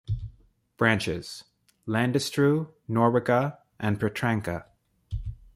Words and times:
Branches: 0.77 1.43
Landestreu, 1.87 2.69
Nowica, 2.89 3.59
and 3.79 3.99
Petranka. 3.99 4.65